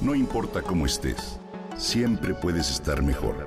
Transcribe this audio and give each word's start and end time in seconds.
No 0.00 0.14
importa 0.14 0.62
cómo 0.62 0.86
estés, 0.86 1.38
siempre 1.76 2.32
puedes 2.32 2.70
estar 2.70 3.02
mejor. 3.02 3.44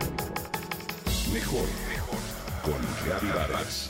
Mejor, 1.34 1.66
mejor. 1.90 2.20
Con 2.62 2.80
Reavivadas. 3.08 3.90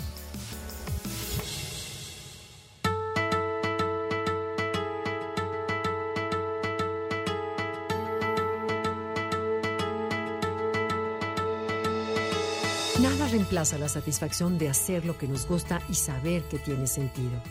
Nada 13.01 13.27
reemplaza 13.27 13.77
la 13.77 13.89
satisfacción 13.89 14.57
de 14.57 14.69
hacer 14.69 15.03
lo 15.03 15.17
que 15.17 15.27
nos 15.27 15.45
gusta 15.45 15.81
y 15.89 15.95
saber 15.95 16.43
que 16.43 16.59
tiene 16.59 16.88
sentido. 16.88 17.41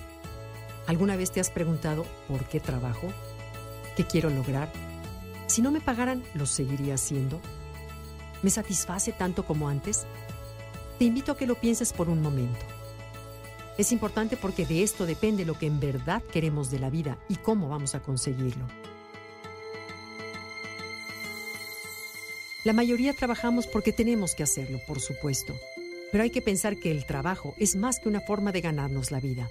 ¿Alguna 0.86 1.16
vez 1.16 1.30
te 1.30 1.40
has 1.40 1.50
preguntado 1.50 2.06
por 2.29 2.46
qué 2.46 2.60
trabajo? 2.60 3.08
¿Qué 3.94 4.06
quiero 4.06 4.30
lograr? 4.30 4.72
Si 5.53 5.61
no 5.61 5.71
me 5.71 5.82
pagaran, 5.82 6.25
¿lo 6.32 6.46
seguiría 6.46 6.95
haciendo? 6.95 7.39
¿Me 8.40 8.49
satisface 8.49 9.13
tanto 9.13 9.45
como 9.45 9.68
antes? 9.68 10.07
Te 10.99 11.04
invito 11.04 11.31
a 11.31 11.36
que 11.36 11.46
lo 11.46 11.57
pienses 11.57 11.93
por 11.93 12.09
un 12.09 12.22
momento. 12.22 12.64
Es 13.76 13.93
importante 13.93 14.39
porque 14.39 14.64
de 14.64 14.82
esto 14.82 15.04
depende 15.04 15.45
lo 15.45 15.59
que 15.59 15.67
en 15.67 15.79
verdad 15.79 16.23
queremos 16.23 16.71
de 16.71 16.79
la 16.79 16.89
vida 16.89 17.18
y 17.29 17.36
cómo 17.36 17.68
vamos 17.68 17.95
a 17.95 18.00
conseguirlo. 18.00 18.67
La 22.64 22.73
mayoría 22.73 23.12
trabajamos 23.12 23.67
porque 23.67 23.93
tenemos 23.93 24.34
que 24.34 24.45
hacerlo, 24.45 24.81
por 24.87 25.00
supuesto, 25.00 25.54
pero 26.11 26.25
hay 26.25 26.31
que 26.31 26.40
pensar 26.40 26.79
que 26.79 26.90
el 26.90 27.04
trabajo 27.04 27.54
es 27.59 27.76
más 27.76 27.98
que 28.00 28.09
una 28.09 28.23
forma 28.23 28.53
de 28.53 28.62
ganarnos 28.62 29.11
la 29.11 29.21
vida. 29.21 29.50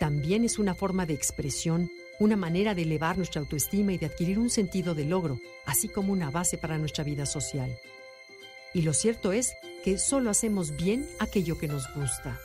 También 0.00 0.44
es 0.44 0.58
una 0.58 0.74
forma 0.74 1.06
de 1.06 1.14
expresión, 1.14 1.88
una 2.18 2.36
manera 2.36 2.74
de 2.74 2.82
elevar 2.82 3.16
nuestra 3.16 3.40
autoestima 3.40 3.92
y 3.92 3.98
de 3.98 4.06
adquirir 4.06 4.38
un 4.38 4.50
sentido 4.50 4.94
de 4.94 5.04
logro, 5.04 5.38
así 5.66 5.88
como 5.88 6.12
una 6.12 6.30
base 6.30 6.58
para 6.58 6.78
nuestra 6.78 7.04
vida 7.04 7.26
social. 7.26 7.78
Y 8.74 8.82
lo 8.82 8.92
cierto 8.92 9.32
es 9.32 9.54
que 9.84 9.98
solo 9.98 10.30
hacemos 10.30 10.76
bien 10.76 11.08
aquello 11.18 11.58
que 11.58 11.68
nos 11.68 11.92
gusta. 11.94 12.38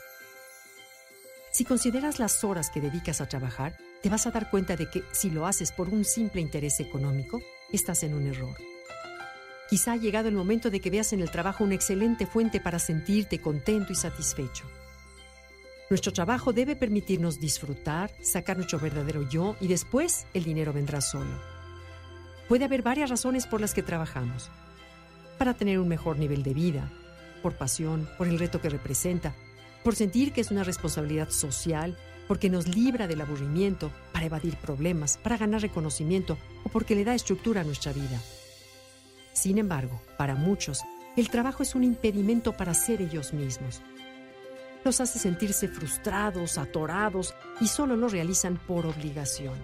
Si 1.50 1.64
consideras 1.64 2.18
las 2.18 2.42
horas 2.42 2.70
que 2.70 2.80
dedicas 2.80 3.20
a 3.20 3.28
trabajar, 3.28 3.76
te 4.02 4.08
vas 4.08 4.26
a 4.26 4.30
dar 4.30 4.50
cuenta 4.50 4.76
de 4.76 4.90
que 4.90 5.02
si 5.12 5.30
lo 5.30 5.46
haces 5.46 5.72
por 5.72 5.88
un 5.88 6.04
simple 6.04 6.40
interés 6.40 6.80
económico, 6.80 7.40
estás 7.72 8.02
en 8.02 8.14
un 8.14 8.26
error. 8.26 8.56
Quizá 9.70 9.92
ha 9.92 9.96
llegado 9.96 10.28
el 10.28 10.34
momento 10.34 10.70
de 10.70 10.80
que 10.80 10.90
veas 10.90 11.12
en 11.12 11.20
el 11.20 11.30
trabajo 11.30 11.64
una 11.64 11.74
excelente 11.74 12.26
fuente 12.26 12.60
para 12.60 12.78
sentirte 12.78 13.40
contento 13.40 13.92
y 13.92 13.96
satisfecho. 13.96 14.64
Nuestro 15.90 16.12
trabajo 16.12 16.52
debe 16.52 16.76
permitirnos 16.76 17.38
disfrutar, 17.38 18.10
sacar 18.22 18.56
nuestro 18.56 18.78
verdadero 18.78 19.28
yo 19.28 19.54
y 19.60 19.68
después 19.68 20.26
el 20.32 20.44
dinero 20.44 20.72
vendrá 20.72 21.00
solo. 21.00 21.40
Puede 22.48 22.64
haber 22.64 22.82
varias 22.82 23.10
razones 23.10 23.46
por 23.46 23.60
las 23.60 23.74
que 23.74 23.82
trabajamos. 23.82 24.50
Para 25.38 25.54
tener 25.54 25.78
un 25.78 25.88
mejor 25.88 26.18
nivel 26.18 26.42
de 26.42 26.54
vida, 26.54 26.90
por 27.42 27.56
pasión, 27.56 28.08
por 28.16 28.28
el 28.28 28.38
reto 28.38 28.60
que 28.60 28.70
representa, 28.70 29.34
por 29.82 29.94
sentir 29.94 30.32
que 30.32 30.40
es 30.40 30.50
una 30.50 30.64
responsabilidad 30.64 31.28
social, 31.28 31.98
porque 32.26 32.48
nos 32.48 32.66
libra 32.66 33.06
del 33.06 33.20
aburrimiento, 33.20 33.90
para 34.12 34.26
evadir 34.26 34.56
problemas, 34.56 35.18
para 35.18 35.36
ganar 35.36 35.60
reconocimiento 35.60 36.38
o 36.64 36.70
porque 36.70 36.94
le 36.94 37.04
da 37.04 37.14
estructura 37.14 37.60
a 37.60 37.64
nuestra 37.64 37.92
vida. 37.92 38.18
Sin 39.34 39.58
embargo, 39.58 40.00
para 40.16 40.34
muchos, 40.34 40.80
el 41.16 41.28
trabajo 41.28 41.62
es 41.62 41.74
un 41.74 41.84
impedimento 41.84 42.56
para 42.56 42.72
ser 42.72 43.02
ellos 43.02 43.34
mismos. 43.34 43.82
Los 44.84 45.00
hace 45.00 45.18
sentirse 45.18 45.68
frustrados, 45.68 46.58
atorados 46.58 47.34
y 47.60 47.68
solo 47.68 47.96
lo 47.96 48.08
realizan 48.08 48.58
por 48.66 48.86
obligación. 48.86 49.54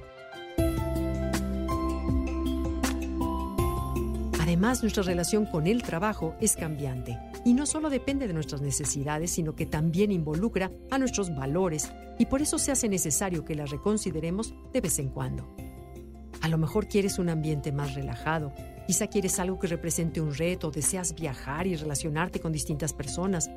Además, 4.40 4.82
nuestra 4.82 5.02
relación 5.02 5.46
con 5.46 5.66
el 5.66 5.82
trabajo 5.82 6.34
es 6.40 6.56
cambiante 6.56 7.18
y 7.44 7.54
no 7.54 7.66
solo 7.66 7.88
depende 7.88 8.26
de 8.26 8.34
nuestras 8.34 8.60
necesidades, 8.60 9.30
sino 9.30 9.54
que 9.54 9.66
también 9.66 10.10
involucra 10.10 10.70
a 10.90 10.98
nuestros 10.98 11.34
valores 11.34 11.92
y 12.18 12.26
por 12.26 12.42
eso 12.42 12.58
se 12.58 12.72
hace 12.72 12.88
necesario 12.88 13.44
que 13.44 13.54
las 13.54 13.70
reconsideremos 13.70 14.54
de 14.72 14.80
vez 14.80 14.98
en 14.98 15.08
cuando. 15.08 15.54
A 16.40 16.48
lo 16.48 16.58
mejor 16.58 16.88
quieres 16.88 17.18
un 17.18 17.28
ambiente 17.28 17.70
más 17.70 17.94
relajado, 17.94 18.52
quizá 18.86 19.06
quieres 19.06 19.38
algo 19.38 19.58
que 19.58 19.66
represente 19.66 20.20
un 20.20 20.34
reto, 20.34 20.70
deseas 20.70 21.14
viajar 21.14 21.66
y 21.66 21.76
relacionarte 21.76 22.40
con 22.40 22.52
distintas 22.52 22.92
personas. 22.92 23.48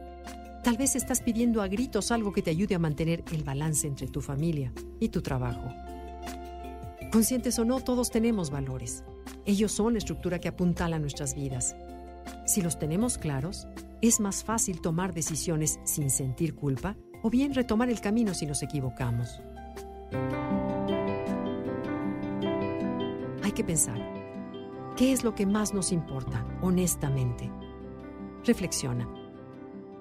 Tal 0.63 0.78
vez 0.78 0.96
estás 0.96 1.22
pidiendo 1.22 1.62
a 1.62 1.68
gritos 1.68 2.09
algo 2.12 2.31
que 2.31 2.41
te 2.41 2.50
ayude 2.50 2.74
a 2.74 2.79
mantener 2.79 3.25
el 3.34 3.44
balance 3.44 3.85
entre 3.85 4.07
tu 4.07 4.22
familia 4.22 4.72
y 4.97 5.09
tu 5.09 5.22
trabajo. 5.22 5.68
Conscientes 7.12 7.59
o 7.59 7.66
no, 7.66 7.81
todos 7.81 8.09
tenemos 8.09 8.50
valores. 8.50 9.03
Ellos 9.46 9.73
son 9.73 9.94
la 9.94 10.00
estructura 10.00 10.40
que 10.40 10.47
apuntala 10.47 11.00
nuestras 11.00 11.35
vidas. 11.35 11.75
Si 12.46 12.62
los 12.62 12.79
tenemos 12.79 13.18
claros, 13.18 13.68
es 14.02 14.22
más 14.22 14.46
fácil 14.46 14.79
tomar 14.79 15.13
decisiones 15.13 15.81
sin 15.84 16.09
sentir 16.09 16.56
culpa 16.56 16.96
o 17.23 17.29
bien 17.29 17.53
retomar 17.53 17.90
el 17.90 18.00
camino 18.00 18.34
si 18.34 18.46
nos 18.46 18.63
equivocamos. 18.63 19.41
Hay 23.44 23.52
que 23.52 23.66
pensar, 23.66 24.00
¿qué 24.96 25.12
es 25.12 25.25
lo 25.25 25.35
que 25.35 25.46
más 25.46 25.73
nos 25.73 25.91
importa, 25.91 26.46
honestamente? 26.62 27.52
Reflexiona. 28.46 29.22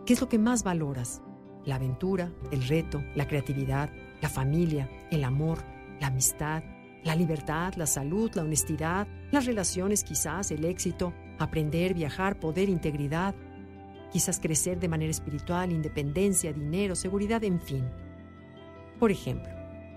¿Qué 0.04 0.14
es 0.14 0.20
lo 0.20 0.28
que 0.28 0.38
más 0.38 0.64
valoras? 0.64 1.22
La 1.64 1.76
aventura, 1.76 2.32
el 2.50 2.66
reto, 2.66 3.04
la 3.14 3.28
creatividad, 3.28 3.88
la 4.20 4.28
familia, 4.28 4.90
el 5.12 5.22
amor, 5.22 5.58
la 6.00 6.08
amistad, 6.08 6.64
la 7.04 7.14
libertad, 7.14 7.74
la 7.74 7.86
salud, 7.86 8.30
la 8.34 8.42
honestidad, 8.42 9.06
las 9.30 9.46
relaciones 9.46 10.02
quizás, 10.02 10.50
el 10.50 10.64
éxito, 10.64 11.12
aprender, 11.38 11.94
viajar, 11.94 12.40
poder, 12.40 12.68
integridad, 12.68 13.36
quizás 14.10 14.40
crecer 14.40 14.80
de 14.80 14.88
manera 14.88 15.12
espiritual, 15.12 15.70
independencia, 15.70 16.52
dinero, 16.52 16.96
seguridad, 16.96 17.44
en 17.44 17.60
fin. 17.60 17.88
Por 18.98 19.12
ejemplo, 19.12 19.52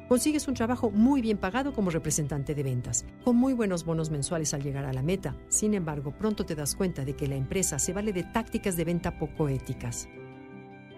consigues 0.07 0.47
un 0.47 0.53
trabajo 0.53 0.91
muy 0.91 1.21
bien 1.21 1.37
pagado 1.37 1.73
como 1.73 1.89
representante 1.89 2.55
de 2.55 2.63
ventas, 2.63 3.05
con 3.23 3.35
muy 3.35 3.53
buenos 3.53 3.85
bonos 3.85 4.09
mensuales 4.09 4.53
al 4.53 4.63
llegar 4.63 4.85
a 4.85 4.93
la 4.93 5.01
meta. 5.01 5.35
Sin 5.49 5.73
embargo, 5.73 6.11
pronto 6.11 6.45
te 6.45 6.55
das 6.55 6.75
cuenta 6.75 7.05
de 7.05 7.15
que 7.15 7.27
la 7.27 7.35
empresa 7.35 7.79
se 7.79 7.93
vale 7.93 8.13
de 8.13 8.23
tácticas 8.23 8.75
de 8.77 8.85
venta 8.85 9.17
poco 9.17 9.49
éticas. 9.49 10.07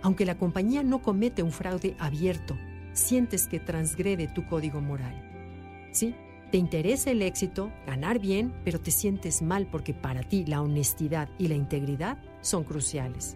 Aunque 0.01 0.25
la 0.25 0.37
compañía 0.37 0.83
no 0.83 1.01
comete 1.01 1.43
un 1.43 1.51
fraude 1.51 1.95
abierto, 1.99 2.57
sientes 2.93 3.47
que 3.47 3.59
transgrede 3.59 4.27
tu 4.27 4.45
código 4.45 4.81
moral. 4.81 5.89
¿Sí? 5.91 6.15
Te 6.51 6.57
interesa 6.57 7.11
el 7.11 7.21
éxito, 7.21 7.71
ganar 7.85 8.19
bien, 8.19 8.53
pero 8.63 8.79
te 8.79 8.91
sientes 8.91 9.41
mal 9.41 9.67
porque 9.67 9.93
para 9.93 10.23
ti 10.23 10.45
la 10.45 10.61
honestidad 10.61 11.29
y 11.37 11.49
la 11.49 11.55
integridad 11.55 12.17
son 12.41 12.63
cruciales. 12.63 13.35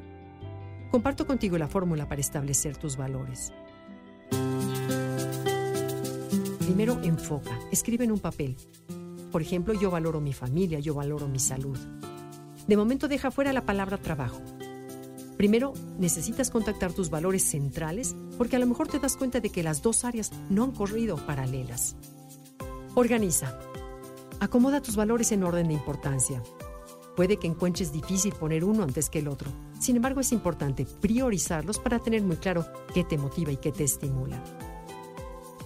Comparto 0.92 1.26
contigo 1.28 1.58
la 1.58 1.68
fórmula 1.68 2.08
para 2.08 2.22
establecer 2.22 2.78
tus 2.78 2.96
valores. 2.96 3.52
Primero, 6.62 7.00
enfoca. 7.02 7.60
Escribe 7.72 8.04
en 8.04 8.12
un 8.12 8.20
papel. 8.20 8.56
Por 9.32 9.42
ejemplo, 9.42 9.74
yo 9.74 9.90
valoro 9.90 10.22
mi 10.22 10.32
familia, 10.32 10.80
yo 10.80 10.94
valoro 10.94 11.28
mi 11.28 11.40
salud. 11.40 11.78
De 12.68 12.78
momento 12.78 13.08
deja 13.08 13.32
fuera 13.32 13.52
la 13.52 13.66
palabra 13.66 13.98
trabajo. 13.98 14.40
Primero, 15.38 15.74
necesitas 15.98 16.52
contactar 16.52 16.94
tus 16.94 17.10
valores 17.10 17.44
centrales 17.44 18.16
porque 18.38 18.58
a 18.58 18.60
lo 18.60 18.68
mejor 18.68 18.88
te 18.88 19.00
das 19.00 19.18
cuenta 19.18 19.40
de 19.40 19.50
que 19.50 19.64
las 19.64 19.82
dos 19.82 20.06
áreas 20.06 20.32
no 20.52 20.64
han 20.64 20.72
corrido 20.72 21.18
paralelas. 21.26 21.96
Organiza. 22.94 23.58
Acomoda 24.40 24.82
tus 24.82 24.96
valores 24.96 25.32
en 25.32 25.44
orden 25.44 25.68
de 25.68 25.74
importancia. 25.74 26.44
Puede 27.16 27.38
que 27.38 27.48
encuentres 27.48 27.92
difícil 27.92 28.34
poner 28.34 28.64
uno 28.64 28.84
antes 28.84 29.10
que 29.10 29.20
el 29.20 29.28
otro. 29.28 29.50
Sin 29.80 29.96
embargo, 29.96 30.22
es 30.22 30.32
importante 30.32 30.86
priorizarlos 30.86 31.80
para 31.80 31.98
tener 31.98 32.22
muy 32.22 32.36
claro 32.36 32.68
qué 32.94 33.04
te 33.04 33.18
motiva 33.18 33.52
y 33.52 33.58
qué 33.58 33.72
te 33.72 33.84
estimula. 33.84 34.44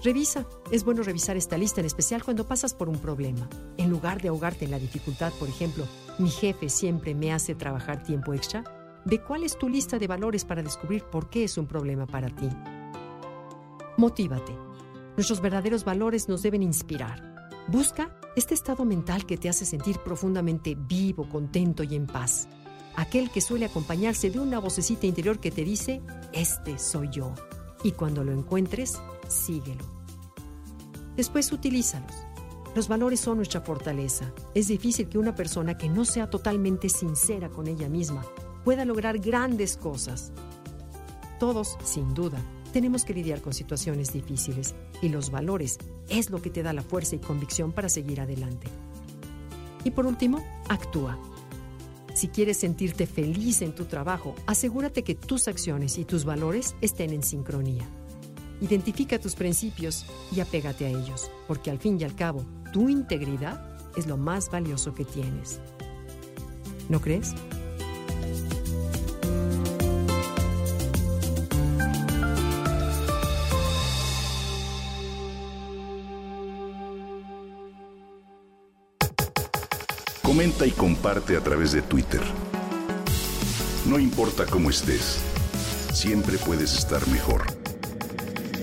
Revisa. 0.06 0.46
Es 0.70 0.84
bueno 0.86 1.02
revisar 1.02 1.36
esta 1.36 1.58
lista, 1.58 1.82
en 1.82 1.88
especial 1.88 2.24
cuando 2.24 2.46
pasas 2.46 2.76
por 2.76 2.90
un 2.90 3.00
problema. 3.00 3.50
En 3.78 3.90
lugar 3.90 4.22
de 4.22 4.28
ahogarte 4.28 4.64
en 4.64 4.70
la 4.70 4.78
dificultad, 4.78 5.34
por 5.40 5.50
ejemplo, 5.50 5.84
mi 6.20 6.30
jefe 6.30 6.70
siempre 6.70 7.16
me 7.16 7.34
hace 7.34 7.56
trabajar 7.56 8.04
tiempo 8.04 8.36
extra, 8.36 8.64
ve 9.04 9.20
cuál 9.20 9.44
es 9.44 9.58
tu 9.58 9.68
lista 9.68 9.98
de 9.98 10.06
valores 10.06 10.46
para 10.46 10.62
descubrir 10.62 11.04
por 11.06 11.28
qué 11.32 11.46
es 11.46 11.58
un 11.58 11.66
problema 11.66 12.06
para 12.06 12.30
ti. 12.30 12.48
Motívate. 13.98 14.56
Nuestros 15.18 15.42
verdaderos 15.42 15.84
valores 15.84 16.30
nos 16.30 16.44
deben 16.44 16.62
inspirar. 16.62 17.50
Busca 17.68 18.16
este 18.36 18.54
estado 18.54 18.86
mental 18.86 19.26
que 19.26 19.38
te 19.38 19.50
hace 19.50 19.66
sentir 19.66 19.98
profundamente 19.98 20.78
vivo, 20.78 21.28
contento 21.28 21.82
y 21.82 21.96
en 21.96 22.06
paz. 22.06 22.48
Aquel 22.96 23.32
que 23.32 23.42
suele 23.42 23.66
acompañarse 23.66 24.30
de 24.30 24.38
una 24.38 24.60
vocecita 24.60 25.08
interior 25.08 25.40
que 25.40 25.50
te 25.50 25.64
dice, 25.64 26.04
este 26.32 26.78
soy 26.78 27.10
yo. 27.10 27.34
Y 27.84 27.94
cuando 27.94 28.24
lo 28.24 28.34
encuentres, 28.34 29.02
síguelo. 29.28 29.95
Después 31.16 31.52
utilízalos. 31.52 32.12
Los 32.76 32.90
valores 32.90 33.22
son 33.22 33.38
nuestra 33.38 33.62
fortaleza. 33.62 34.34
Es 34.54 34.68
difícil 34.68 35.08
que 35.08 35.18
una 35.18 35.34
persona 35.34 35.78
que 35.78 35.88
no 35.88 36.04
sea 36.04 36.30
totalmente 36.30 36.90
sincera 36.90 37.50
con 37.50 37.68
ella 37.68 37.88
misma 37.88 38.26
pueda 38.66 38.84
lograr 38.84 39.20
grandes 39.20 39.78
cosas. 39.78 40.34
Todos, 41.40 41.78
sin 41.84 42.14
duda, 42.14 42.40
tenemos 42.74 43.06
que 43.06 43.14
lidiar 43.14 43.42
con 43.42 43.54
situaciones 43.54 44.12
difíciles 44.12 44.76
y 45.02 45.08
los 45.08 45.32
valores 45.32 45.78
es 46.10 46.30
lo 46.30 46.42
que 46.42 46.50
te 46.50 46.64
da 46.64 46.74
la 46.74 46.84
fuerza 46.84 47.16
y 47.16 47.20
convicción 47.20 47.72
para 47.72 47.88
seguir 47.88 48.20
adelante. 48.20 48.68
Y 49.86 49.92
por 49.92 50.06
último, 50.06 50.44
actúa. 50.68 51.18
Si 52.14 52.28
quieres 52.28 52.58
sentirte 52.58 53.08
feliz 53.08 53.62
en 53.62 53.74
tu 53.76 53.86
trabajo, 53.86 54.36
asegúrate 54.48 55.04
que 55.04 55.16
tus 55.16 55.48
acciones 55.48 55.98
y 55.98 56.06
tus 56.06 56.26
valores 56.26 56.76
estén 56.82 57.12
en 57.12 57.24
sincronía. 57.24 57.88
Identifica 58.62 59.20
tus 59.20 59.36
principios 59.36 60.06
y 60.34 60.40
apégate 60.40 60.86
a 60.86 60.90
ellos, 60.90 61.30
porque 61.48 61.72
al 61.72 61.80
fin 61.80 62.00
y 62.00 62.04
al 62.04 62.16
cabo, 62.16 62.46
tu 62.72 62.90
integridad 62.90 63.76
es 63.98 64.08
lo 64.08 64.18
más 64.18 64.50
valioso 64.50 64.94
que 64.94 65.06
tienes. 65.06 65.60
¿No 66.90 67.02
crees? 67.02 67.34
Comenta 80.22 80.66
y 80.66 80.72
comparte 80.72 81.38
a 81.38 81.42
través 81.42 81.72
de 81.72 81.82
Twitter. 81.82 82.22
No 83.86 84.00
importa 84.00 84.46
cómo 84.46 84.70
estés, 84.70 85.20
siempre 85.94 86.38
puedes 86.38 86.78
estar 86.78 87.08
mejor. 87.08 87.65